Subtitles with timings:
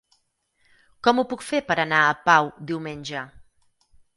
[1.07, 3.23] Com ho puc fer per anar a Pau diumenge?